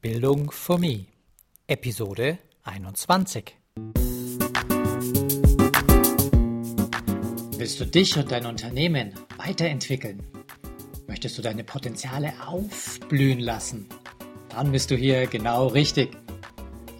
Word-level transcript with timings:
Bildung 0.00 0.52
for 0.52 0.78
Me, 0.78 1.06
Episode 1.66 2.38
21. 2.62 3.56
Willst 7.56 7.80
du 7.80 7.84
dich 7.84 8.16
und 8.16 8.30
dein 8.30 8.46
Unternehmen 8.46 9.14
weiterentwickeln? 9.38 10.22
Möchtest 11.08 11.36
du 11.36 11.42
deine 11.42 11.64
Potenziale 11.64 12.32
aufblühen 12.46 13.40
lassen? 13.40 13.88
Dann 14.50 14.70
bist 14.70 14.92
du 14.92 14.94
hier 14.94 15.26
genau 15.26 15.66
richtig. 15.66 16.16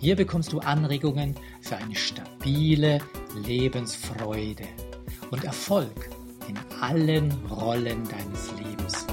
Hier 0.01 0.17
bekommst 0.17 0.53
du 0.53 0.59
Anregungen 0.59 1.37
für 1.61 1.77
eine 1.77 1.95
stabile 1.95 2.99
Lebensfreude 3.37 4.67
und 5.31 5.45
Erfolg 5.45 6.11
in 6.49 6.59
allen 6.81 7.31
Rollen 7.47 8.03
deines 8.09 8.51
Lebens. 8.59 9.07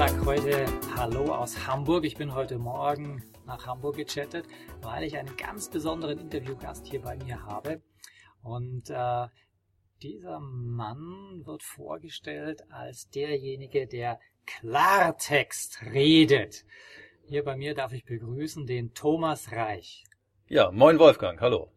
Ich 0.00 0.06
sage 0.06 0.24
heute 0.24 0.66
Hallo 0.96 1.34
aus 1.34 1.66
Hamburg. 1.66 2.06
Ich 2.06 2.16
bin 2.16 2.34
heute 2.34 2.56
Morgen 2.56 3.22
nach 3.44 3.66
Hamburg 3.66 3.96
gechattet, 3.96 4.46
weil 4.80 5.04
ich 5.04 5.18
einen 5.18 5.36
ganz 5.36 5.68
besonderen 5.68 6.18
Interviewgast 6.18 6.86
hier 6.86 7.02
bei 7.02 7.18
mir 7.18 7.44
habe. 7.44 7.82
Und 8.42 8.88
äh, 8.88 9.26
dieser 10.02 10.40
Mann 10.40 11.42
wird 11.44 11.62
vorgestellt 11.62 12.62
als 12.70 13.10
derjenige, 13.10 13.86
der 13.86 14.18
Klartext 14.46 15.82
redet. 15.82 16.64
Hier 17.26 17.44
bei 17.44 17.58
mir 17.58 17.74
darf 17.74 17.92
ich 17.92 18.06
begrüßen 18.06 18.64
den 18.64 18.94
Thomas 18.94 19.52
Reich. 19.52 20.04
Ja, 20.48 20.70
moin 20.70 20.98
Wolfgang, 20.98 21.38
hallo. 21.42 21.70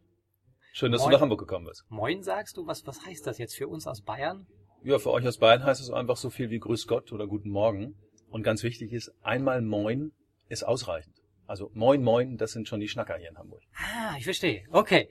Schön, 0.71 0.93
dass 0.93 1.01
Moin. 1.01 1.09
du 1.09 1.15
nach 1.17 1.21
Hamburg 1.23 1.41
gekommen 1.41 1.65
bist. 1.65 1.83
Moin 1.89 2.23
sagst 2.23 2.55
du, 2.55 2.65
was, 2.65 2.87
was 2.87 3.05
heißt 3.05 3.27
das 3.27 3.37
jetzt 3.37 3.57
für 3.57 3.67
uns 3.67 3.85
aus 3.85 4.01
Bayern? 4.01 4.47
Ja, 4.81 4.97
für 4.97 5.11
euch 5.11 5.27
aus 5.27 5.39
Bayern 5.39 5.65
heißt 5.65 5.81
es 5.81 5.91
einfach 5.91 6.15
so 6.15 6.29
viel 6.29 6.49
wie 6.51 6.59
Grüß 6.59 6.87
Gott 6.87 7.11
oder 7.11 7.27
Guten 7.27 7.49
Morgen. 7.49 7.97
Und 8.33 8.41
ganz 8.41 8.63
wichtig 8.63 8.91
ist, 8.93 9.13
einmal 9.21 9.61
Moin 9.61 10.11
ist 10.49 10.63
ausreichend. 10.63 11.21
Also 11.45 11.69
Moin 11.75 12.01
Moin, 12.01 12.35
das 12.37 12.51
sind 12.51 12.67
schon 12.67 12.79
die 12.79 12.87
Schnacker 12.87 13.15
hier 13.15 13.29
in 13.29 13.37
Hamburg. 13.37 13.61
Ah, 13.75 14.15
ich 14.17 14.23
verstehe. 14.23 14.65
Okay. 14.71 15.07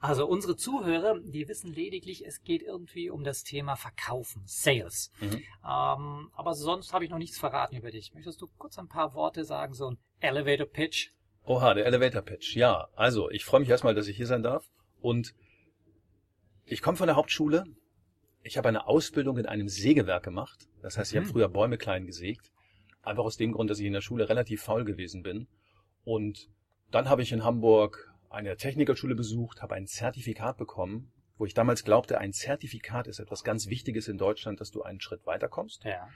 Also 0.00 0.26
unsere 0.26 0.56
Zuhörer, 0.56 1.20
die 1.20 1.46
wissen 1.46 1.72
lediglich, 1.72 2.26
es 2.26 2.42
geht 2.42 2.62
irgendwie 2.62 3.10
um 3.10 3.22
das 3.22 3.44
Thema 3.44 3.76
Verkaufen, 3.76 4.42
Sales. 4.46 5.12
Mhm. 5.20 5.34
Ähm, 5.64 6.30
aber 6.32 6.54
sonst 6.54 6.92
habe 6.92 7.04
ich 7.04 7.10
noch 7.12 7.18
nichts 7.18 7.38
verraten 7.38 7.76
über 7.76 7.92
dich. 7.92 8.12
Möchtest 8.12 8.42
du 8.42 8.48
kurz 8.58 8.76
ein 8.76 8.88
paar 8.88 9.14
Worte 9.14 9.44
sagen, 9.44 9.72
so 9.72 9.92
ein 9.92 9.98
Elevator 10.18 10.66
Pitch? 10.66 11.10
Oha, 11.44 11.74
der 11.74 11.86
Elevator 11.86 12.22
Pitch. 12.22 12.56
Ja, 12.56 12.88
also 12.96 13.30
ich 13.30 13.44
freue 13.44 13.60
mich 13.60 13.68
erstmal, 13.68 13.94
dass 13.94 14.08
ich 14.08 14.16
hier 14.16 14.26
sein 14.26 14.42
darf. 14.42 14.68
Und 15.00 15.32
ich 16.64 16.82
komme 16.82 16.96
von 16.96 17.06
der 17.06 17.14
Hauptschule. 17.14 17.66
Ich 18.42 18.58
habe 18.58 18.68
eine 18.68 18.88
Ausbildung 18.88 19.38
in 19.38 19.46
einem 19.46 19.68
Sägewerk 19.68 20.24
gemacht. 20.24 20.66
Das 20.82 20.98
heißt, 20.98 21.12
ich 21.12 21.16
habe 21.18 21.26
Mhm. 21.28 21.30
früher 21.30 21.48
Bäume 21.48 21.78
klein 21.78 22.04
gesägt. 22.04 22.50
Einfach 23.04 23.24
aus 23.24 23.36
dem 23.36 23.52
Grund, 23.52 23.70
dass 23.70 23.78
ich 23.78 23.86
in 23.86 23.92
der 23.92 24.00
Schule 24.00 24.28
relativ 24.28 24.62
faul 24.62 24.84
gewesen 24.84 25.22
bin. 25.22 25.46
Und 26.04 26.48
dann 26.90 27.08
habe 27.08 27.22
ich 27.22 27.32
in 27.32 27.44
Hamburg 27.44 28.12
eine 28.30 28.56
Technikerschule 28.56 29.14
besucht, 29.14 29.62
habe 29.62 29.74
ein 29.74 29.86
Zertifikat 29.86 30.56
bekommen, 30.56 31.12
wo 31.36 31.46
ich 31.46 31.54
damals 31.54 31.84
glaubte, 31.84 32.18
ein 32.18 32.32
Zertifikat 32.32 33.06
ist 33.06 33.18
etwas 33.18 33.44
ganz 33.44 33.68
Wichtiges 33.68 34.08
in 34.08 34.18
Deutschland, 34.18 34.60
dass 34.60 34.70
du 34.70 34.82
einen 34.82 35.00
Schritt 35.00 35.26
weiterkommst. 35.26 35.84
Ja. 35.84 36.08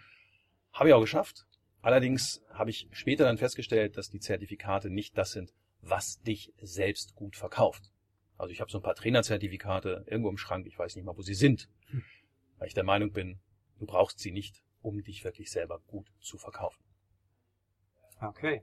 Habe 0.73 0.89
ich 0.89 0.95
auch 0.95 1.01
geschafft. 1.01 1.47
Allerdings 1.81 2.43
habe 2.53 2.71
ich 2.71 2.89
später 2.93 3.25
dann 3.25 3.39
festgestellt, 3.39 3.97
dass 3.97 4.11
die 4.11 4.21
Zertifikate 4.21 4.91
nicht 4.91 5.17
das 5.17 5.33
sind, 5.33 5.53
was 5.81 6.21
dich 6.23 6.53
selbst 6.61 7.15
gut 7.15 7.37
verkauft. 7.37 7.91
Also 8.37 8.53
ich 8.53 8.61
habe 8.61 8.71
so 8.71 8.79
ein 8.79 8.83
paar 8.83 8.95
Trainerzertifikate 8.95 10.05
irgendwo 10.07 10.31
im 10.31 10.39
Schrank, 10.39 10.67
ich 10.67 10.79
weiß 10.79 10.97
nicht 10.97 11.05
mal, 11.05 11.17
wo 11.17 11.23
sie 11.23 11.35
sind, 11.35 11.69
Hm. 11.87 12.05
weil 12.59 12.69
ich 12.69 12.75
der 12.75 12.85
Meinung 12.85 13.13
bin, 13.13 13.41
du 13.79 13.87
brauchst 13.87 14.21
sie 14.21 14.31
nicht, 14.33 14.63
um 14.83 15.03
dich 15.03 15.25
wirklich 15.25 15.51
selber 15.51 15.81
gut 15.87 16.07
zu 16.21 16.39
verkaufen. 16.39 16.83
Okay. 18.21 18.63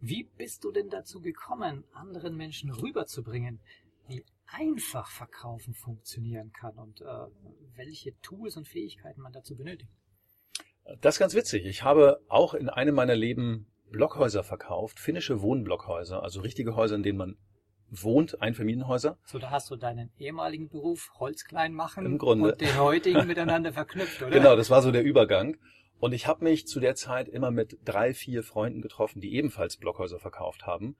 Wie 0.00 0.24
bist 0.24 0.64
du 0.64 0.70
denn 0.70 0.88
dazu 0.88 1.20
gekommen, 1.20 1.84
anderen 1.92 2.36
Menschen 2.36 2.70
rüberzubringen, 2.70 3.60
wie 4.06 4.24
einfach 4.46 5.10
Verkaufen 5.10 5.74
funktionieren 5.74 6.52
kann 6.52 6.78
und 6.78 7.00
äh, 7.00 7.26
welche 7.74 8.18
Tools 8.20 8.56
und 8.56 8.66
Fähigkeiten 8.66 9.20
man 9.20 9.32
dazu 9.32 9.56
benötigt? 9.56 9.90
Das 11.00 11.16
ist 11.16 11.18
ganz 11.18 11.34
witzig. 11.34 11.66
Ich 11.66 11.82
habe 11.82 12.20
auch 12.28 12.54
in 12.54 12.68
einem 12.68 12.94
meiner 12.94 13.16
Leben 13.16 13.66
Blockhäuser 13.90 14.42
verkauft, 14.42 15.00
finnische 15.00 15.42
Wohnblockhäuser, 15.42 16.22
also 16.22 16.40
richtige 16.40 16.76
Häuser, 16.76 16.96
in 16.96 17.02
denen 17.02 17.18
man 17.18 17.36
wohnt, 17.90 18.40
Einfamilienhäuser. 18.40 19.18
So, 19.24 19.38
da 19.38 19.50
hast 19.50 19.70
du 19.70 19.76
deinen 19.76 20.10
ehemaligen 20.18 20.68
Beruf 20.68 21.10
Holz 21.18 21.44
klein 21.44 21.72
machen 21.72 22.04
Im 22.04 22.18
Grunde. 22.18 22.52
und 22.52 22.60
den 22.60 22.78
heutigen 22.78 23.26
miteinander 23.26 23.72
verknüpft, 23.72 24.22
oder? 24.22 24.30
Genau, 24.30 24.56
das 24.56 24.70
war 24.70 24.82
so 24.82 24.90
der 24.90 25.02
Übergang. 25.02 25.56
Und 26.00 26.12
ich 26.12 26.26
habe 26.26 26.44
mich 26.44 26.66
zu 26.66 26.80
der 26.80 26.94
Zeit 26.94 27.28
immer 27.28 27.50
mit 27.50 27.78
drei, 27.84 28.14
vier 28.14 28.42
Freunden 28.44 28.82
getroffen, 28.82 29.20
die 29.20 29.34
ebenfalls 29.34 29.76
Blockhäuser 29.76 30.20
verkauft 30.20 30.66
haben. 30.66 30.96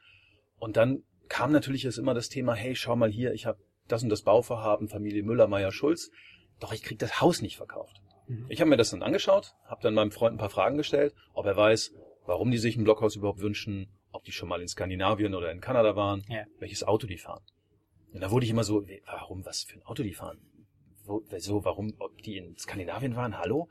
Und 0.58 0.76
dann 0.76 1.04
kam 1.28 1.52
natürlich 1.52 1.84
jetzt 1.84 1.98
immer 1.98 2.14
das 2.14 2.28
Thema, 2.28 2.54
hey, 2.54 2.74
schau 2.74 2.96
mal 2.96 3.10
hier, 3.10 3.32
ich 3.32 3.46
habe 3.46 3.58
das 3.86 4.02
und 4.02 4.08
das 4.08 4.22
Bauvorhaben, 4.22 4.88
Familie 4.88 5.22
Müller, 5.22 5.46
Meier, 5.46 5.72
Schulz, 5.72 6.10
doch 6.58 6.72
ich 6.72 6.82
krieg 6.82 6.98
das 6.98 7.20
Haus 7.20 7.42
nicht 7.42 7.56
verkauft. 7.56 8.00
Mhm. 8.26 8.46
Ich 8.48 8.60
habe 8.60 8.70
mir 8.70 8.76
das 8.76 8.90
dann 8.90 9.02
angeschaut, 9.02 9.54
habe 9.66 9.82
dann 9.82 9.94
meinem 9.94 10.10
Freund 10.10 10.34
ein 10.34 10.38
paar 10.38 10.50
Fragen 10.50 10.76
gestellt, 10.76 11.14
ob 11.32 11.46
er 11.46 11.56
weiß, 11.56 11.94
warum 12.26 12.50
die 12.50 12.58
sich 12.58 12.76
ein 12.76 12.84
Blockhaus 12.84 13.16
überhaupt 13.16 13.40
wünschen, 13.40 13.88
ob 14.18 14.24
die 14.24 14.32
schon 14.32 14.48
mal 14.48 14.60
in 14.60 14.68
Skandinavien 14.68 15.34
oder 15.34 15.50
in 15.52 15.60
Kanada 15.60 15.94
waren, 15.94 16.24
Ja. 16.28 16.44
welches 16.58 16.82
Auto 16.82 17.06
die 17.06 17.18
fahren. 17.18 17.44
Und 18.12 18.20
da 18.20 18.30
wurde 18.30 18.44
ich 18.44 18.50
immer 18.50 18.64
so, 18.64 18.84
warum, 19.06 19.44
was 19.44 19.62
für 19.62 19.76
ein 19.78 19.82
Auto 19.84 20.02
die 20.02 20.12
fahren? 20.14 20.40
Wo, 21.04 21.22
wieso, 21.30 21.64
warum, 21.64 21.94
ob 21.98 22.20
die 22.22 22.36
in 22.36 22.56
Skandinavien 22.58 23.14
waren? 23.14 23.38
Hallo? 23.38 23.68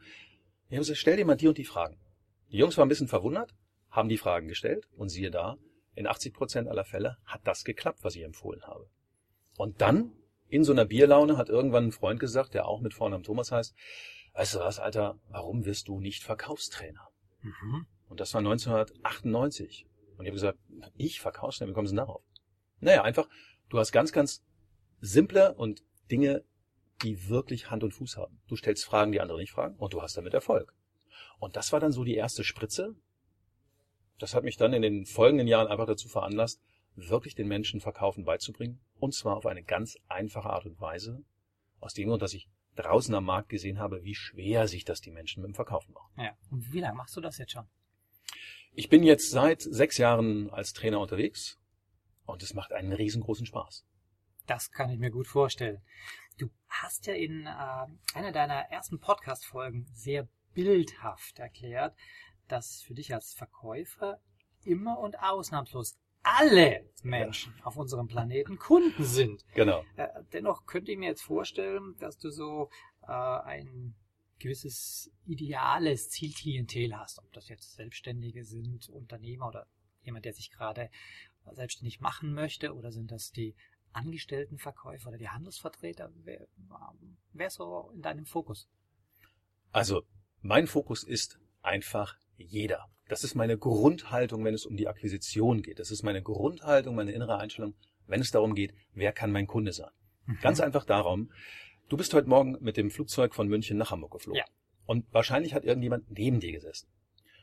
Ich 0.69 0.72
habe 0.72 0.80
gesagt, 0.80 0.97
stell 1.00 1.18
dir 1.18 1.25
mal 1.25 1.35
die 1.35 1.47
und 1.47 1.58
die 1.58 1.66
Fragen. 1.66 2.00
Die 2.52 2.58
Jungs 2.58 2.78
waren 2.78 2.85
ein 2.85 2.90
bisschen 2.90 3.08
verwundert, 3.09 3.53
haben 3.90 4.08
die 4.09 4.18
Fragen 4.18 4.47
gestellt 4.47 4.88
und 4.96 5.09
siehe 5.09 5.31
da, 5.31 5.58
in 5.96 6.08
80 6.08 6.34
Prozent 6.34 6.68
aller 6.69 6.85
Fälle 6.85 7.18
hat 7.25 7.41
das 7.46 7.64
geklappt, 7.66 8.00
was 8.03 8.16
ich 8.16 8.24
empfohlen 8.24 8.62
habe. 8.64 8.90
Und 9.58 9.81
dann, 9.81 10.14
in 10.47 10.64
so 10.64 10.72
einer 10.72 10.85
Bierlaune, 10.85 11.35
hat 11.38 11.50
irgendwann 11.50 11.85
ein 11.88 11.91
Freund 11.91 12.19
gesagt, 12.19 12.53
der 12.53 12.68
auch 12.68 12.79
mit 12.79 12.94
Vornamen 12.94 13.24
Thomas 13.24 13.52
heißt, 13.52 13.75
weißt 14.34 14.56
du 14.56 14.59
was, 14.59 14.79
Alter, 14.79 15.19
warum 15.29 15.66
wirst 15.66 15.88
du 15.90 16.00
nicht 16.00 16.24
Verkaufstrainer? 16.24 17.09
Mhm. 17.41 17.85
Und 18.08 18.19
das 18.22 18.34
war 18.34 18.40
1998. 18.40 19.86
Und 20.17 20.25
ich 20.25 20.29
habe 20.29 20.35
gesagt, 20.35 20.59
ich 20.95 21.19
Verkaufstrainer, 21.19 21.72
wie 21.72 21.75
du 21.75 21.88
denn 21.88 21.95
darauf? 21.97 22.23
Naja, 22.79 23.03
einfach, 23.03 23.28
du 23.69 23.79
hast 23.79 23.91
ganz, 23.91 24.11
ganz 24.11 24.44
simple 25.00 25.53
und 25.55 25.83
Dinge, 26.09 26.44
die 27.03 27.29
wirklich 27.29 27.69
Hand 27.69 27.83
und 27.83 27.94
Fuß 27.94 28.17
haben. 28.17 28.39
Du 28.47 28.55
stellst 28.55 28.85
Fragen, 28.85 29.11
die 29.11 29.22
andere 29.22 29.38
nicht 29.38 29.51
fragen 29.51 29.75
und 29.78 29.94
du 29.94 30.01
hast 30.01 30.17
damit 30.17 30.33
Erfolg. 30.33 30.73
Und 31.39 31.55
das 31.55 31.72
war 31.72 31.79
dann 31.79 31.91
so 31.91 32.03
die 32.03 32.16
erste 32.16 32.44
Spritze. 32.44 32.95
Das 34.19 34.33
hat 34.33 34.44
mich 34.44 34.57
dann 34.57 34.73
in 34.73 34.81
den 34.81 35.05
folgenden 35.05 35.47
Jahren 35.47 35.67
einfach 35.67 35.85
dazu 35.85 36.07
veranlasst, 36.07 36.61
wirklich 36.95 37.35
den 37.35 37.47
Menschen 37.47 37.79
Verkaufen 37.79 38.25
beizubringen. 38.25 38.79
Und 38.99 39.13
zwar 39.13 39.38
auf 39.38 39.45
eine 39.45 39.63
ganz 39.63 39.97
einfache 40.07 40.49
Art 40.49 40.66
und 40.66 40.79
Weise. 40.81 41.23
Aus 41.79 41.94
dem 41.94 42.09
Grund, 42.09 42.23
dass 42.23 42.34
ich 42.34 42.49
draußen 42.75 43.13
am 43.13 43.25
Markt 43.25 43.49
gesehen 43.49 43.79
habe, 43.79 44.03
wie 44.03 44.16
schwer 44.16 44.67
sich 44.67 44.84
das 44.85 45.01
die 45.01 45.11
Menschen 45.11 45.41
mit 45.41 45.51
dem 45.51 45.55
Verkaufen 45.55 45.94
machen. 45.94 46.11
Ja. 46.17 46.35
Und 46.49 46.72
wie 46.73 46.79
lange 46.79 46.97
machst 46.97 47.16
du 47.16 47.22
das 47.22 47.38
jetzt 47.38 47.51
schon? 47.51 47.67
Ich 48.79 48.89
bin 48.89 49.01
jetzt 49.01 49.31
seit 49.31 49.63
sechs 49.63 49.97
Jahren 49.97 50.51
als 50.51 50.71
Trainer 50.71 50.99
unterwegs 50.99 51.57
und 52.27 52.43
es 52.43 52.53
macht 52.53 52.73
einen 52.73 52.93
riesengroßen 52.93 53.47
Spaß. 53.47 53.83
Das 54.45 54.69
kann 54.69 54.91
ich 54.91 54.99
mir 54.99 55.09
gut 55.09 55.25
vorstellen. 55.25 55.81
Du 56.38 56.51
hast 56.67 57.07
ja 57.07 57.16
in 57.16 57.47
äh, 57.47 57.87
einer 58.13 58.31
deiner 58.31 58.69
ersten 58.69 58.99
Podcast-Folgen 58.99 59.87
sehr 59.95 60.27
bildhaft 60.53 61.39
erklärt, 61.39 61.95
dass 62.49 62.83
für 62.83 62.93
dich 62.93 63.16
als 63.16 63.33
Verkäufer 63.33 64.21
immer 64.63 64.99
und 64.99 65.17
ausnahmslos 65.23 65.97
alle 66.21 66.87
Menschen 67.01 67.55
auf 67.63 67.77
unserem 67.77 68.07
Planeten 68.07 68.59
Kunden 68.59 69.05
sind. 69.05 69.43
Genau. 69.55 69.83
Äh, 69.95 70.07
dennoch 70.33 70.67
könnte 70.67 70.91
ich 70.91 70.99
mir 70.99 71.09
jetzt 71.09 71.23
vorstellen, 71.23 71.95
dass 71.97 72.19
du 72.19 72.29
so 72.29 72.69
äh, 73.07 73.11
ein 73.11 73.95
gewisses 74.39 75.11
ideales 75.25 76.09
Zielklientel 76.09 76.95
hast, 76.95 77.19
ob 77.19 77.31
das 77.33 77.49
jetzt 77.49 77.75
Selbstständige 77.75 78.43
sind, 78.43 78.89
Unternehmer 78.89 79.47
oder 79.47 79.67
jemand, 80.03 80.25
der 80.25 80.34
sich 80.34 80.51
gerade 80.51 80.89
selbstständig 81.53 81.99
machen 81.99 82.34
möchte, 82.34 82.73
oder 82.73 82.91
sind 82.91 83.11
das 83.11 83.31
die 83.31 83.55
Angestelltenverkäufer 83.93 85.09
oder 85.09 85.17
die 85.17 85.29
Handelsvertreter? 85.29 86.11
Wer, 86.23 86.41
ähm, 86.41 87.17
wer 87.34 87.47
ist 87.47 87.55
so 87.55 87.91
in 87.93 88.01
deinem 88.01 88.25
Fokus? 88.25 88.69
Also, 89.72 90.03
mein 90.41 90.67
Fokus 90.67 91.03
ist 91.03 91.40
einfach 91.61 92.17
jeder. 92.37 92.85
Das 93.07 93.23
ist 93.23 93.35
meine 93.35 93.57
Grundhaltung, 93.57 94.43
wenn 94.43 94.53
es 94.53 94.66
um 94.66 94.78
die 94.78 94.87
Akquisition 94.87 95.61
geht. 95.61 95.79
Das 95.79 95.91
ist 95.91 96.03
meine 96.03 96.22
Grundhaltung, 96.22 96.95
meine 96.95 97.11
innere 97.11 97.37
Einstellung, 97.37 97.75
wenn 98.05 98.22
es 98.22 98.31
darum 98.31 98.53
geht, 98.53 98.73
wer 98.93 99.13
kann 99.13 99.31
mein 99.31 99.47
Kunde 99.47 99.73
sein. 99.73 99.91
Ganz 100.41 100.59
einfach 100.59 100.83
darum, 100.85 101.31
du 101.89 101.97
bist 101.97 102.13
heute 102.13 102.28
Morgen 102.28 102.57
mit 102.59 102.78
dem 102.78 102.91
Flugzeug 102.91 103.35
von 103.35 103.47
München 103.47 103.78
nach 103.78 103.91
Hamburg 103.91 104.11
geflogen. 104.11 104.39
Ja. 104.39 104.45
Und 104.85 105.05
wahrscheinlich 105.11 105.53
hat 105.53 105.66
irgendjemand 105.66 106.09
neben 106.11 106.39
dir 106.39 106.51
gesessen. 106.51 106.87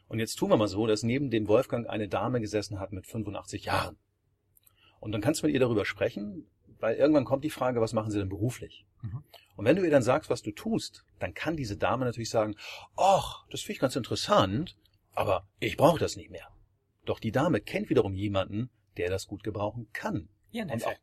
Und 0.09 0.19
jetzt 0.19 0.37
tun 0.37 0.51
wir 0.51 0.57
mal 0.57 0.69
so, 0.69 0.87
dass 0.87 1.03
neben 1.03 1.31
dem 1.31 1.49
Wolfgang 1.49 1.89
eine 1.89 2.09
Dame 2.09 2.41
gesessen 2.41 2.79
hat 2.79 2.93
mit 2.93 3.07
85 3.07 3.65
Jahren. 3.65 3.99
Und 5.01 5.13
dann 5.13 5.21
kannst 5.21 5.43
du 5.43 5.47
mit 5.47 5.55
ihr 5.55 5.61
darüber 5.61 5.85
sprechen, 5.85 6.51
weil 6.79 6.97
irgendwann 6.97 7.25
kommt 7.25 7.45
die 7.45 7.51
Frage, 7.51 7.81
was 7.81 7.93
machen 7.93 8.11
Sie 8.11 8.19
denn 8.19 8.29
beruflich? 8.29 8.87
Mhm. 9.03 9.25
Und 9.57 9.65
wenn 9.65 9.77
du 9.77 9.85
ihr 9.85 9.91
dann 9.91 10.03
sagst, 10.03 10.31
was 10.31 10.43
du 10.43 10.51
tust, 10.51 11.05
dann 11.19 11.35
kann 11.35 11.57
diese 11.57 11.77
Dame 11.77 12.05
natürlich 12.05 12.31
sagen, 12.31 12.57
ach, 12.97 13.47
das 13.51 13.61
finde 13.61 13.73
ich 13.75 13.81
ganz 13.81 13.97
interessant, 13.97 14.77
Aber 15.15 15.47
ich 15.61 15.77
brauche 15.77 15.99
das 15.99 16.17
nicht 16.17 16.31
mehr. 16.31 16.49
Doch 17.05 17.21
die 17.21 17.33
Dame 17.33 17.61
kennt 17.61 17.91
wiederum 17.91 18.15
jemanden, 18.15 18.71
der 18.97 19.11
das 19.11 19.27
gut 19.27 19.43
gebrauchen 19.43 19.89
kann. 19.93 20.29
Ihr 20.51 20.65
Neffe. 20.65 20.97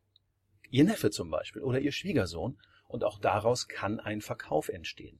ihr 0.70 0.84
Neffe 0.84 1.10
zum 1.10 1.30
Beispiel 1.30 1.62
oder 1.62 1.80
ihr 1.80 1.92
Schwiegersohn. 1.92 2.58
Und 2.92 3.04
auch 3.04 3.18
daraus 3.18 3.68
kann 3.68 4.00
ein 4.00 4.20
Verkauf 4.20 4.68
entstehen. 4.68 5.18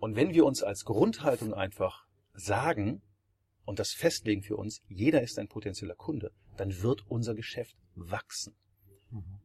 Und 0.00 0.16
wenn 0.16 0.34
wir 0.34 0.44
uns 0.44 0.64
als 0.64 0.84
Grundhaltung 0.84 1.54
einfach 1.54 2.04
sagen 2.34 3.00
und 3.64 3.78
das 3.78 3.92
festlegen 3.92 4.42
für 4.42 4.56
uns, 4.56 4.82
jeder 4.88 5.22
ist 5.22 5.38
ein 5.38 5.46
potenzieller 5.46 5.94
Kunde, 5.94 6.32
dann 6.56 6.82
wird 6.82 7.04
unser 7.08 7.36
Geschäft 7.36 7.76
wachsen. 7.94 8.56
Mhm. 9.10 9.40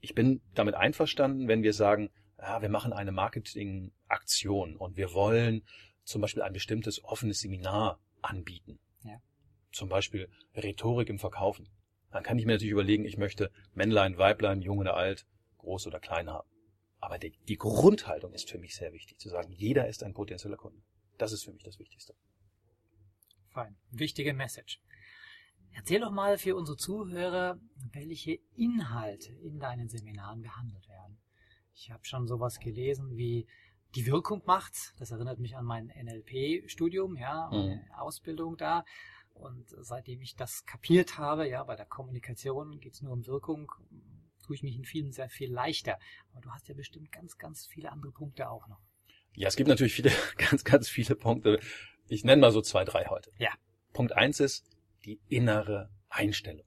Ich 0.00 0.14
bin 0.14 0.40
damit 0.54 0.76
einverstanden, 0.76 1.48
wenn 1.48 1.64
wir 1.64 1.72
sagen, 1.72 2.10
ja, 2.38 2.62
wir 2.62 2.68
machen 2.68 2.92
eine 2.92 3.10
Marketingaktion 3.10 4.76
und 4.76 4.96
wir 4.96 5.14
wollen 5.14 5.64
zum 6.04 6.20
Beispiel 6.20 6.42
ein 6.42 6.52
bestimmtes 6.52 7.02
offenes 7.02 7.40
Seminar 7.40 7.98
anbieten. 8.22 8.78
Ja. 9.02 9.20
Zum 9.72 9.88
Beispiel 9.88 10.28
Rhetorik 10.54 11.08
im 11.08 11.18
Verkaufen. 11.18 11.68
Dann 12.12 12.22
kann 12.22 12.38
ich 12.38 12.46
mir 12.46 12.52
natürlich 12.52 12.70
überlegen, 12.70 13.04
ich 13.04 13.16
möchte 13.16 13.50
Männlein, 13.72 14.16
Weiblein, 14.16 14.62
jung 14.62 14.78
oder 14.78 14.94
alt, 14.94 15.26
groß 15.58 15.88
oder 15.88 15.98
klein 15.98 16.30
haben. 16.30 16.48
Aber 17.04 17.18
die, 17.18 17.32
die 17.48 17.58
Grundhaltung 17.58 18.32
ist 18.32 18.50
für 18.50 18.56
mich 18.56 18.74
sehr 18.74 18.94
wichtig, 18.94 19.18
zu 19.18 19.28
sagen, 19.28 19.52
jeder 19.52 19.86
ist 19.88 20.02
ein 20.02 20.14
potenzieller 20.14 20.56
Kunde. 20.56 20.80
Das 21.18 21.32
ist 21.32 21.44
für 21.44 21.52
mich 21.52 21.62
das 21.62 21.78
Wichtigste. 21.78 22.14
Fein. 23.50 23.76
Wichtige 23.90 24.32
Message. 24.32 24.80
Erzähl 25.72 26.00
doch 26.00 26.10
mal 26.10 26.38
für 26.38 26.56
unsere 26.56 26.78
Zuhörer, 26.78 27.58
welche 27.92 28.38
Inhalte 28.56 29.34
in 29.34 29.60
deinen 29.60 29.90
Seminaren 29.90 30.40
behandelt 30.40 30.88
werden. 30.88 31.18
Ich 31.74 31.90
habe 31.90 32.06
schon 32.06 32.26
sowas 32.26 32.58
gelesen 32.58 33.18
wie 33.18 33.46
die 33.94 34.06
Wirkung 34.06 34.42
macht's. 34.46 34.94
Das 34.98 35.10
erinnert 35.10 35.38
mich 35.38 35.58
an 35.58 35.66
mein 35.66 35.88
NLP-Studium, 35.88 37.16
ja, 37.16 37.50
meine 37.50 37.86
Ausbildung 37.98 38.56
da. 38.56 38.82
Und 39.34 39.66
seitdem 39.82 40.22
ich 40.22 40.36
das 40.36 40.64
kapiert 40.64 41.18
habe, 41.18 41.46
ja, 41.46 41.64
bei 41.64 41.76
der 41.76 41.84
Kommunikation 41.84 42.80
geht's 42.80 43.02
nur 43.02 43.12
um 43.12 43.26
Wirkung, 43.26 43.70
tue 44.44 44.56
ich 44.56 44.62
mich 44.62 44.76
in 44.76 44.84
vielen 44.84 45.12
sehr 45.12 45.28
viel 45.28 45.52
leichter. 45.52 45.98
Aber 46.32 46.40
du 46.40 46.50
hast 46.50 46.68
ja 46.68 46.74
bestimmt 46.74 47.10
ganz, 47.10 47.38
ganz 47.38 47.66
viele 47.66 47.90
andere 47.90 48.12
Punkte 48.12 48.48
auch 48.48 48.68
noch. 48.68 48.80
Ja, 49.34 49.48
es 49.48 49.56
gibt 49.56 49.68
natürlich 49.68 49.94
viele, 49.94 50.12
ganz, 50.36 50.64
ganz 50.64 50.88
viele 50.88 51.16
Punkte. 51.16 51.58
Ich 52.08 52.24
nenne 52.24 52.40
mal 52.40 52.52
so 52.52 52.60
zwei, 52.60 52.84
drei 52.84 53.06
heute. 53.06 53.30
Ja. 53.38 53.50
Punkt 53.92 54.12
eins 54.12 54.40
ist 54.40 54.66
die 55.04 55.20
innere 55.28 55.90
Einstellung. 56.08 56.66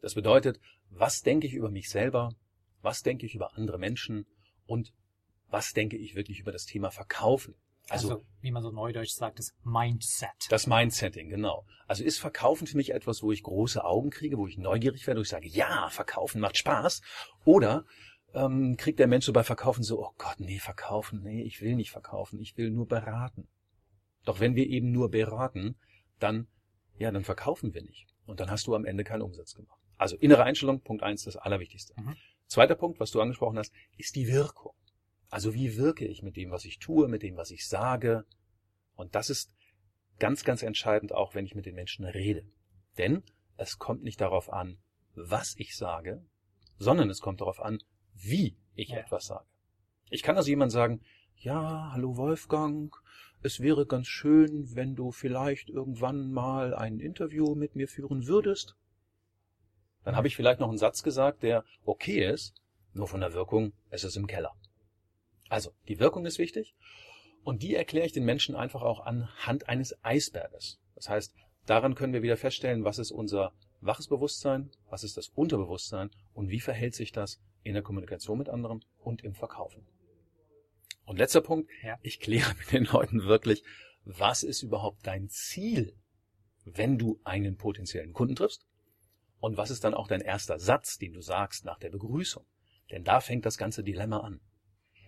Das 0.00 0.14
bedeutet, 0.14 0.60
was 0.90 1.22
denke 1.22 1.46
ich 1.46 1.54
über 1.54 1.70
mich 1.70 1.88
selber? 1.88 2.34
Was 2.82 3.02
denke 3.02 3.26
ich 3.26 3.34
über 3.34 3.56
andere 3.56 3.78
Menschen? 3.78 4.26
Und 4.66 4.92
was 5.48 5.72
denke 5.72 5.96
ich 5.96 6.14
wirklich 6.14 6.40
über 6.40 6.52
das 6.52 6.66
Thema 6.66 6.90
Verkaufen? 6.90 7.54
Also, 7.92 8.10
Also, 8.10 8.24
wie 8.40 8.50
man 8.50 8.62
so 8.62 8.70
neudeutsch 8.70 9.12
sagt, 9.12 9.38
das 9.38 9.54
Mindset. 9.64 10.30
das 10.48 10.66
Mindsetting, 10.66 11.28
genau. 11.28 11.66
Also 11.86 12.02
ist 12.04 12.18
Verkaufen 12.18 12.66
für 12.66 12.76
mich 12.76 12.92
etwas, 12.94 13.22
wo 13.22 13.32
ich 13.32 13.42
große 13.42 13.84
Augen 13.84 14.10
kriege, 14.10 14.38
wo 14.38 14.46
ich 14.46 14.56
neugierig 14.56 15.06
werde, 15.06 15.18
wo 15.18 15.22
ich 15.22 15.28
sage, 15.28 15.46
ja, 15.46 15.88
Verkaufen 15.90 16.40
macht 16.40 16.56
Spaß. 16.56 17.02
Oder 17.44 17.84
ähm, 18.34 18.76
kriegt 18.78 18.98
der 18.98 19.06
Mensch 19.06 19.26
so 19.26 19.32
bei 19.32 19.44
Verkaufen 19.44 19.82
so, 19.82 20.02
oh 20.02 20.12
Gott, 20.16 20.40
nee, 20.40 20.58
verkaufen, 20.58 21.22
nee, 21.22 21.42
ich 21.42 21.60
will 21.60 21.76
nicht 21.76 21.90
verkaufen, 21.90 22.40
ich 22.40 22.56
will 22.56 22.70
nur 22.70 22.86
beraten. 22.88 23.48
Doch 24.24 24.40
wenn 24.40 24.54
wir 24.54 24.66
eben 24.66 24.90
nur 24.90 25.10
beraten, 25.10 25.76
dann, 26.18 26.46
ja, 26.96 27.10
dann 27.10 27.24
verkaufen 27.24 27.74
wir 27.74 27.82
nicht. 27.82 28.06
Und 28.24 28.40
dann 28.40 28.50
hast 28.50 28.66
du 28.66 28.74
am 28.74 28.86
Ende 28.86 29.04
keinen 29.04 29.22
Umsatz 29.22 29.54
gemacht. 29.54 29.78
Also 29.98 30.16
innere 30.16 30.44
Einstellung, 30.44 30.80
Punkt 30.80 31.02
eins, 31.02 31.24
das 31.24 31.36
Allerwichtigste. 31.36 31.92
Mhm. 31.96 32.16
Zweiter 32.46 32.74
Punkt, 32.74 33.00
was 33.00 33.10
du 33.10 33.20
angesprochen 33.20 33.58
hast, 33.58 33.72
ist 33.98 34.16
die 34.16 34.28
Wirkung. 34.28 34.72
Also 35.32 35.54
wie 35.54 35.78
wirke 35.78 36.06
ich 36.06 36.22
mit 36.22 36.36
dem, 36.36 36.50
was 36.50 36.66
ich 36.66 36.78
tue, 36.78 37.08
mit 37.08 37.22
dem, 37.22 37.38
was 37.38 37.50
ich 37.50 37.66
sage. 37.66 38.26
Und 38.96 39.14
das 39.14 39.30
ist 39.30 39.54
ganz, 40.18 40.44
ganz 40.44 40.62
entscheidend, 40.62 41.14
auch 41.14 41.34
wenn 41.34 41.46
ich 41.46 41.54
mit 41.54 41.64
den 41.64 41.74
Menschen 41.74 42.04
rede. 42.04 42.44
Denn 42.98 43.22
es 43.56 43.78
kommt 43.78 44.02
nicht 44.02 44.20
darauf 44.20 44.52
an, 44.52 44.76
was 45.14 45.54
ich 45.56 45.74
sage, 45.74 46.22
sondern 46.76 47.08
es 47.08 47.22
kommt 47.22 47.40
darauf 47.40 47.62
an, 47.62 47.78
wie 48.12 48.58
ich 48.74 48.90
Ja. 48.90 48.98
etwas 48.98 49.24
sage. 49.24 49.46
Ich 50.10 50.22
kann 50.22 50.36
also 50.36 50.50
jemand 50.50 50.70
sagen, 50.70 51.00
ja, 51.36 51.92
hallo 51.92 52.18
Wolfgang, 52.18 52.94
es 53.40 53.58
wäre 53.60 53.86
ganz 53.86 54.08
schön, 54.08 54.76
wenn 54.76 54.94
du 54.96 55.12
vielleicht 55.12 55.70
irgendwann 55.70 56.30
mal 56.30 56.74
ein 56.74 57.00
Interview 57.00 57.54
mit 57.54 57.74
mir 57.74 57.88
führen 57.88 58.26
würdest. 58.26 58.76
Dann 60.04 60.14
habe 60.14 60.28
ich 60.28 60.36
vielleicht 60.36 60.60
noch 60.60 60.68
einen 60.68 60.76
Satz 60.76 61.02
gesagt, 61.02 61.42
der 61.42 61.64
okay 61.86 62.22
ist, 62.22 62.54
nur 62.92 63.08
von 63.08 63.20
der 63.20 63.32
Wirkung, 63.32 63.72
es 63.88 64.04
ist 64.04 64.16
im 64.16 64.26
Keller. 64.26 64.54
Also, 65.48 65.72
die 65.88 66.00
Wirkung 66.00 66.26
ist 66.26 66.38
wichtig 66.38 66.74
und 67.44 67.62
die 67.62 67.74
erkläre 67.74 68.06
ich 68.06 68.12
den 68.12 68.24
Menschen 68.24 68.54
einfach 68.54 68.82
auch 68.82 69.00
anhand 69.00 69.68
eines 69.68 70.02
Eisberges. 70.04 70.80
Das 70.94 71.08
heißt, 71.08 71.34
daran 71.66 71.94
können 71.94 72.12
wir 72.12 72.22
wieder 72.22 72.36
feststellen, 72.36 72.84
was 72.84 72.98
ist 72.98 73.10
unser 73.10 73.52
waches 73.80 74.08
Bewusstsein, 74.08 74.70
was 74.88 75.04
ist 75.04 75.16
das 75.16 75.28
Unterbewusstsein 75.28 76.10
und 76.34 76.48
wie 76.48 76.60
verhält 76.60 76.94
sich 76.94 77.12
das 77.12 77.40
in 77.62 77.74
der 77.74 77.82
Kommunikation 77.82 78.38
mit 78.38 78.48
anderen 78.48 78.84
und 78.98 79.22
im 79.24 79.34
Verkaufen. 79.34 79.86
Und 81.04 81.18
letzter 81.18 81.40
Punkt, 81.40 81.70
ich 82.02 82.20
kläre 82.20 82.54
mit 82.54 82.72
den 82.72 82.84
Leuten 82.84 83.24
wirklich, 83.24 83.64
was 84.04 84.42
ist 84.42 84.62
überhaupt 84.62 85.06
dein 85.06 85.28
Ziel, 85.28 85.96
wenn 86.64 86.98
du 86.98 87.20
einen 87.24 87.56
potenziellen 87.56 88.12
Kunden 88.12 88.36
triffst? 88.36 88.66
Und 89.40 89.56
was 89.56 89.70
ist 89.70 89.82
dann 89.82 89.94
auch 89.94 90.06
dein 90.06 90.20
erster 90.20 90.60
Satz, 90.60 90.98
den 90.98 91.12
du 91.12 91.20
sagst 91.20 91.64
nach 91.64 91.78
der 91.78 91.90
Begrüßung? 91.90 92.46
Denn 92.92 93.02
da 93.02 93.20
fängt 93.20 93.44
das 93.44 93.58
ganze 93.58 93.82
Dilemma 93.82 94.20
an. 94.20 94.40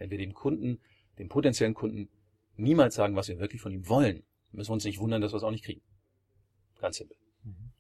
Wenn 0.05 0.11
wir 0.11 0.19
dem 0.19 0.35
Kunden, 0.35 0.81
dem 1.19 1.31
potenziellen 1.31 1.73
Kunden, 1.73 2.11
niemals 2.57 2.95
sagen, 2.95 3.17
was 3.17 3.29
wir 3.29 3.39
wirklich 3.39 3.63
von 3.63 3.73
ihm 3.73 3.89
wollen, 3.89 4.23
müssen 4.53 4.69
wir 4.69 4.75
uns 4.75 4.85
nicht 4.85 4.99
wundern, 4.99 5.23
dass 5.23 5.33
wir 5.33 5.39
es 5.39 5.43
auch 5.43 5.51
nicht 5.51 5.65
kriegen. 5.65 5.81
Ganz 6.79 6.99
simpel. 6.99 7.17
Mhm. 7.43 7.73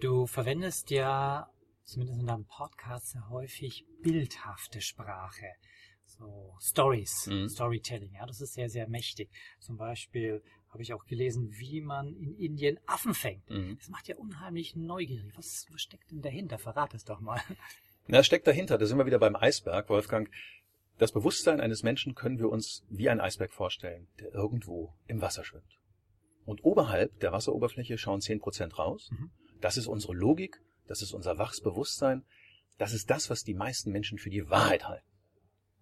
Du 0.00 0.26
verwendest 0.26 0.90
ja, 0.90 1.48
zumindest 1.84 2.18
in 2.18 2.26
deinem 2.26 2.44
Podcast, 2.46 3.10
sehr 3.10 3.30
häufig 3.30 3.86
bildhafte 4.02 4.80
Sprache. 4.80 5.46
So 6.04 6.56
Stories, 6.60 7.28
Mhm. 7.28 7.48
Storytelling, 7.48 8.14
ja, 8.14 8.26
das 8.26 8.40
ist 8.40 8.54
sehr, 8.54 8.68
sehr 8.68 8.88
mächtig. 8.88 9.30
Zum 9.60 9.76
Beispiel 9.76 10.42
habe 10.70 10.82
ich 10.82 10.92
auch 10.92 11.06
gelesen, 11.06 11.52
wie 11.52 11.82
man 11.82 12.16
in 12.16 12.34
Indien 12.34 12.80
Affen 12.86 13.14
fängt. 13.14 13.48
Mhm. 13.48 13.76
Das 13.78 13.88
macht 13.90 14.08
ja 14.08 14.16
unheimlich 14.16 14.74
neugierig. 14.74 15.36
Was, 15.36 15.66
was 15.70 15.82
steckt 15.82 16.10
denn 16.10 16.20
dahinter? 16.20 16.58
Verrat 16.58 16.94
es 16.94 17.04
doch 17.04 17.20
mal. 17.20 17.40
Na, 18.08 18.18
es 18.18 18.26
steckt 18.26 18.48
dahinter, 18.48 18.76
da 18.76 18.86
sind 18.86 18.98
wir 18.98 19.06
wieder 19.06 19.20
beim 19.20 19.36
Eisberg, 19.36 19.88
Wolfgang. 19.88 20.28
Das 20.98 21.12
Bewusstsein 21.12 21.60
eines 21.60 21.82
Menschen 21.82 22.14
können 22.14 22.38
wir 22.38 22.48
uns 22.48 22.84
wie 22.88 23.08
ein 23.08 23.20
Eisberg 23.20 23.52
vorstellen, 23.52 24.08
der 24.20 24.32
irgendwo 24.32 24.94
im 25.06 25.20
Wasser 25.20 25.44
schwimmt. 25.44 25.78
Und 26.44 26.64
oberhalb 26.64 27.18
der 27.20 27.32
Wasseroberfläche 27.32 27.98
schauen 27.98 28.20
10% 28.20 28.74
raus. 28.74 29.10
Mhm. 29.10 29.30
Das 29.60 29.76
ist 29.76 29.86
unsere 29.86 30.14
Logik, 30.14 30.60
das 30.86 31.02
ist 31.02 31.12
unser 31.12 31.38
waches 31.38 31.60
Bewusstsein, 31.60 32.24
das 32.78 32.92
ist 32.92 33.10
das, 33.10 33.30
was 33.30 33.44
die 33.44 33.54
meisten 33.54 33.92
Menschen 33.92 34.18
für 34.18 34.30
die 34.30 34.48
Wahrheit 34.50 34.86
halten. 34.88 35.06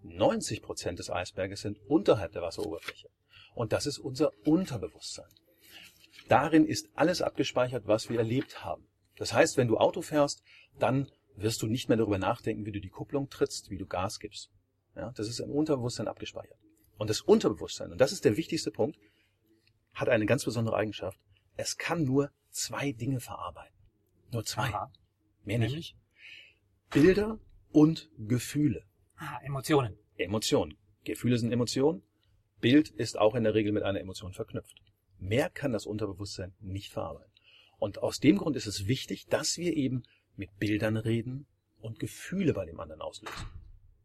90% 0.04 0.96
des 0.96 1.10
Eisberges 1.10 1.60
sind 1.60 1.78
unterhalb 1.88 2.32
der 2.32 2.42
Wasseroberfläche. 2.42 3.08
Und 3.54 3.72
das 3.72 3.86
ist 3.86 3.98
unser 3.98 4.32
Unterbewusstsein. 4.44 5.28
Darin 6.28 6.64
ist 6.64 6.88
alles 6.94 7.22
abgespeichert, 7.22 7.86
was 7.86 8.08
wir 8.08 8.18
erlebt 8.18 8.64
haben. 8.64 8.86
Das 9.16 9.32
heißt, 9.32 9.56
wenn 9.56 9.68
du 9.68 9.78
Auto 9.78 10.02
fährst, 10.02 10.42
dann 10.78 11.10
wirst 11.36 11.62
du 11.62 11.66
nicht 11.66 11.88
mehr 11.88 11.98
darüber 11.98 12.18
nachdenken, 12.18 12.64
wie 12.64 12.72
du 12.72 12.80
die 12.80 12.88
Kupplung 12.88 13.28
trittst, 13.28 13.70
wie 13.70 13.78
du 13.78 13.86
Gas 13.86 14.18
gibst. 14.18 14.50
Ja, 14.96 15.12
das 15.12 15.28
ist 15.28 15.40
im 15.40 15.50
Unterbewusstsein 15.50 16.08
abgespeichert. 16.08 16.58
Und 16.98 17.08
das 17.08 17.20
Unterbewusstsein, 17.20 17.92
und 17.92 18.00
das 18.00 18.12
ist 18.12 18.24
der 18.24 18.36
wichtigste 18.36 18.70
Punkt, 18.70 18.98
hat 19.94 20.08
eine 20.08 20.26
ganz 20.26 20.44
besondere 20.44 20.76
Eigenschaft. 20.76 21.18
Es 21.56 21.76
kann 21.76 22.04
nur 22.04 22.30
zwei 22.50 22.92
Dinge 22.92 23.20
verarbeiten. 23.20 23.76
Nur 24.32 24.44
zwei. 24.44 24.68
Aha. 24.68 24.92
Mehr 25.44 25.58
nicht. 25.58 25.70
Nämlich? 25.70 25.96
Bilder 26.90 27.38
und 27.72 28.10
Gefühle. 28.18 28.84
Ah, 29.16 29.38
Emotionen. 29.42 29.96
Emotionen. 30.16 30.76
Gefühle 31.04 31.38
sind 31.38 31.52
Emotionen. 31.52 32.02
Bild 32.60 32.90
ist 32.90 33.18
auch 33.18 33.34
in 33.34 33.44
der 33.44 33.54
Regel 33.54 33.72
mit 33.72 33.82
einer 33.82 34.00
Emotion 34.00 34.32
verknüpft. 34.32 34.82
Mehr 35.18 35.50
kann 35.50 35.72
das 35.72 35.86
Unterbewusstsein 35.86 36.54
nicht 36.60 36.92
verarbeiten. 36.92 37.32
Und 37.78 38.02
aus 38.02 38.20
dem 38.20 38.36
Grund 38.38 38.56
ist 38.56 38.66
es 38.66 38.86
wichtig, 38.86 39.26
dass 39.26 39.56
wir 39.56 39.74
eben 39.74 40.02
mit 40.36 40.58
Bildern 40.58 40.96
reden 40.96 41.46
und 41.80 41.98
Gefühle 41.98 42.52
bei 42.52 42.66
dem 42.66 42.78
anderen 42.80 43.00
auslösen. 43.00 43.46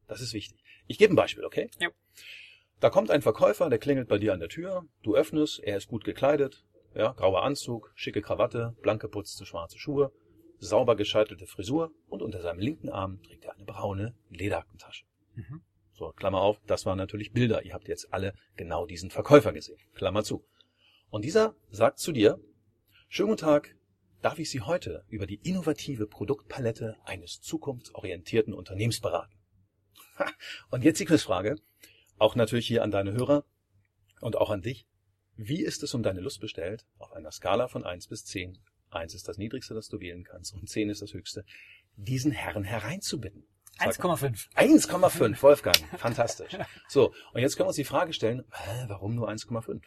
Das 0.08 0.22
ist 0.22 0.34
wichtig. 0.34 0.60
Ich 0.88 0.98
gebe 0.98 1.14
ein 1.14 1.16
Beispiel, 1.16 1.46
okay? 1.46 1.70
Ja. 1.80 1.90
Da 2.80 2.90
kommt 2.90 3.10
ein 3.10 3.22
Verkäufer, 3.22 3.70
der 3.70 3.80
klingelt 3.80 4.08
bei 4.08 4.18
dir 4.18 4.34
an 4.34 4.40
der 4.40 4.50
Tür, 4.50 4.86
du 5.02 5.16
öffnest, 5.16 5.60
er 5.64 5.78
ist 5.78 5.88
gut 5.88 6.04
gekleidet, 6.04 6.66
ja, 6.94 7.14
grauer 7.14 7.44
Anzug, 7.44 7.92
schicke 7.96 8.22
Krawatte, 8.22 8.76
blank 8.82 9.02
geputzte 9.02 9.46
schwarze 9.46 9.80
Schuhe, 9.80 10.12
sauber 10.60 10.96
gescheitelte 10.96 11.48
Frisur 11.48 11.92
und 12.08 12.22
unter 12.22 12.42
seinem 12.42 12.60
linken 12.60 12.90
Arm 12.90 13.22
trägt 13.24 13.46
er 13.46 13.56
eine 13.56 13.66
braune 13.66 14.16
Lederaktentasche. 14.30 15.06
Mhm. 15.36 15.62
So, 15.94 16.12
Klammer 16.12 16.42
auf, 16.42 16.60
das 16.68 16.86
waren 16.86 16.98
natürlich 16.98 17.32
Bilder. 17.32 17.64
Ihr 17.64 17.74
habt 17.74 17.88
jetzt 17.88 18.14
alle 18.14 18.34
genau 18.58 18.86
diesen 18.86 19.12
Verkäufer 19.12 19.54
gesehen. 19.54 19.80
Klammer 19.96 20.24
zu. 20.24 20.46
Und 21.10 21.24
dieser 21.24 21.56
sagt 21.70 22.00
zu 22.00 22.12
dir, 22.12 22.38
schönen 23.08 23.30
guten 23.30 23.42
Tag, 23.42 23.76
darf 24.22 24.40
ich 24.40 24.50
Sie 24.50 24.62
heute 24.62 25.06
über 25.08 25.26
die 25.26 25.40
innovative 25.44 26.08
Produktpalette 26.08 26.98
eines 27.06 27.40
zukunftsorientierten 27.42 28.54
Unternehmens 28.54 29.00
beraten? 29.00 29.34
Und 30.70 30.84
jetzt 30.84 31.00
die 31.00 31.06
Quizfrage, 31.06 31.56
auch 32.18 32.36
natürlich 32.36 32.68
hier 32.68 32.84
an 32.84 32.92
deine 32.92 33.14
Hörer 33.14 33.44
und 34.22 34.38
auch 34.38 34.50
an 34.50 34.62
dich. 34.62 34.88
Wie 35.36 35.62
ist 35.62 35.84
es 35.84 35.94
um 35.94 36.02
deine 36.02 36.22
Lust 36.22 36.40
bestellt? 36.40 36.86
Auf 36.98 37.12
einer 37.12 37.32
Skala 37.32 37.68
von 37.68 37.84
1 37.84 38.08
bis 38.08 38.26
10. 38.26 38.58
1 38.90 39.14
ist 39.14 39.28
das 39.28 39.38
niedrigste, 39.38 39.74
das 39.74 39.90
du 39.90 40.00
wählen 40.00 40.24
kannst 40.24 40.54
und 40.54 40.70
10 40.70 40.90
ist 40.90 41.02
das 41.02 41.14
höchste. 41.14 41.44
Diesen 41.98 42.32
Herrn 42.32 42.64
hereinzubitten. 42.64 43.46
1,5. 43.80 44.50
1,5, 44.56 45.42
Wolfgang. 45.42 45.78
Fantastisch. 45.98 46.58
So, 46.88 47.14
und 47.34 47.42
jetzt 47.42 47.58
können 47.58 47.66
wir 47.66 47.70
uns 47.70 47.76
die 47.76 47.84
Frage 47.84 48.14
stellen, 48.14 48.46
warum 48.88 49.16
nur 49.16 49.30
1,5? 49.30 49.82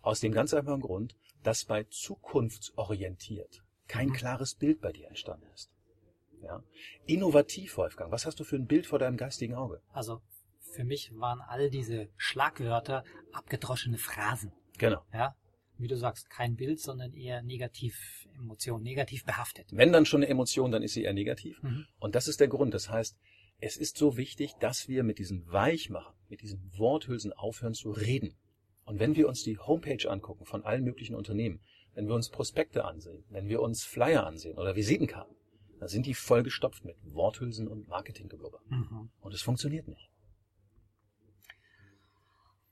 Aus 0.00 0.20
dem 0.20 0.32
ganz 0.32 0.54
einfachen 0.54 0.80
Grund, 0.80 1.14
dass 1.42 1.66
bei 1.66 1.84
zukunftsorientiert 1.84 3.62
kein 3.88 4.12
klares 4.12 4.54
Bild 4.54 4.80
bei 4.80 4.92
dir 4.92 5.08
entstanden 5.08 5.46
ist. 5.54 5.70
Ja? 6.42 6.62
Innovativ, 7.06 7.76
Wolfgang. 7.76 8.12
Was 8.12 8.26
hast 8.26 8.40
du 8.40 8.44
für 8.44 8.56
ein 8.56 8.66
Bild 8.66 8.86
vor 8.86 8.98
deinem 8.98 9.16
geistigen 9.16 9.54
Auge? 9.54 9.80
Also 9.92 10.20
für 10.72 10.84
mich 10.84 11.12
waren 11.14 11.40
all 11.40 11.70
diese 11.70 12.08
Schlagwörter 12.16 13.04
abgedroschene 13.32 13.98
Phrasen. 13.98 14.52
Genau. 14.78 15.02
Ja, 15.12 15.34
wie 15.78 15.88
du 15.88 15.96
sagst, 15.96 16.30
kein 16.30 16.56
Bild, 16.56 16.80
sondern 16.80 17.12
eher 17.12 17.42
negativ 17.42 18.26
Emotion, 18.36 18.82
negativ 18.82 19.24
behaftet. 19.24 19.66
Wenn 19.72 19.92
dann 19.92 20.06
schon 20.06 20.22
eine 20.22 20.30
Emotion, 20.30 20.70
dann 20.70 20.82
ist 20.82 20.94
sie 20.94 21.04
eher 21.04 21.14
negativ. 21.14 21.62
Mhm. 21.62 21.86
Und 21.98 22.14
das 22.14 22.28
ist 22.28 22.40
der 22.40 22.48
Grund. 22.48 22.74
Das 22.74 22.90
heißt, 22.90 23.16
es 23.58 23.76
ist 23.76 23.96
so 23.96 24.16
wichtig, 24.16 24.54
dass 24.60 24.88
wir 24.88 25.02
mit 25.02 25.18
diesem 25.18 25.50
Weichmachen, 25.50 26.14
mit 26.28 26.42
diesen 26.42 26.70
Worthülsen 26.76 27.32
aufhören 27.32 27.74
zu 27.74 27.90
reden. 27.90 28.36
Und 28.84 29.00
wenn 29.00 29.16
wir 29.16 29.28
uns 29.28 29.42
die 29.42 29.58
Homepage 29.58 30.08
angucken 30.08 30.44
von 30.44 30.64
allen 30.64 30.84
möglichen 30.84 31.14
Unternehmen, 31.14 31.60
wenn 31.94 32.06
wir 32.06 32.14
uns 32.14 32.28
Prospekte 32.28 32.84
ansehen, 32.84 33.24
wenn 33.30 33.48
wir 33.48 33.62
uns 33.62 33.84
Flyer 33.84 34.26
ansehen 34.26 34.58
oder 34.58 34.76
Visitenkarten, 34.76 35.34
dann 35.78 35.88
sind 35.88 36.06
die 36.06 36.14
vollgestopft 36.14 36.84
mit 36.84 36.96
Worthülsen 37.04 37.68
und 37.68 37.88
Marketinggeblubber. 37.88 38.60
Mhm. 38.68 39.10
Und 39.20 39.34
es 39.34 39.42
funktioniert 39.42 39.88
nicht. 39.88 40.10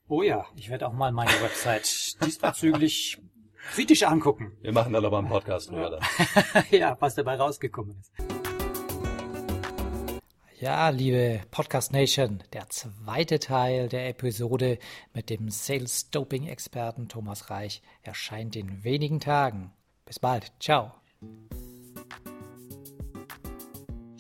Oh 0.07 0.23
ja, 0.23 0.47
ich 0.55 0.69
werde 0.69 0.87
auch 0.87 0.93
mal 0.93 1.13
meine 1.13 1.31
Website 1.41 2.23
diesbezüglich 2.25 3.19
kritisch 3.73 4.03
angucken. 4.03 4.53
Wir 4.61 4.73
machen 4.73 4.93
dann 4.93 5.05
aber 5.05 5.19
einen 5.19 5.29
Podcast 5.29 5.71
drüber. 5.71 5.99
Dann. 5.99 6.65
ja, 6.71 6.97
was 7.01 7.15
dabei 7.15 7.37
rausgekommen 7.37 7.97
ist. 7.99 8.13
Ja, 10.61 10.89
liebe 10.89 11.43
Podcast 11.51 11.93
Nation, 11.93 12.43
der 12.53 12.69
zweite 12.71 13.39
Teil 13.39 13.89
der 13.89 14.09
Episode 14.09 14.79
mit 15.13 15.29
dem 15.29 15.51
Sales 15.51 16.11
Doping 16.11 16.47
Experten 16.47 17.09
Thomas 17.09 17.51
Reich 17.51 17.83
erscheint 18.03 18.57
in 18.57 18.85
wenigen 18.85 19.21
Tagen. 19.21 19.73
Bis 20.07 20.19
bald. 20.19 20.53
Ciao. 20.61 20.93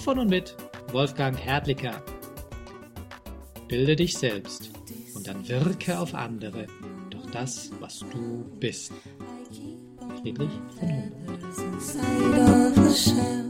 von 0.00 0.18
und 0.18 0.30
mit 0.30 0.56
Wolfgang 0.92 1.38
Herdlicker. 1.38 2.02
Bilde 3.68 3.96
dich 3.96 4.16
selbst 4.16 4.70
und 5.14 5.26
dann 5.26 5.46
wirke 5.46 5.98
auf 5.98 6.14
andere 6.14 6.66
durch 7.10 7.26
das, 7.32 7.70
was 7.80 8.00
du 8.00 8.44
bist. 8.58 8.92
Friedrich 10.22 10.50
von 10.78 10.88
Humboldt. 12.18 13.49